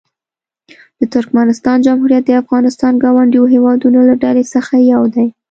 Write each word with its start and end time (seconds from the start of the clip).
د 0.99 1.01
ترکمنستان 1.13 1.77
جمهوریت 1.85 2.23
د 2.27 2.31
افغانستان 2.43 2.93
ګاونډیو 3.03 3.51
هېوادونو 3.53 3.99
له 4.09 4.15
ډلې 4.23 4.43
څخه 4.53 4.73
یو 4.93 5.03
دی. 5.15 5.27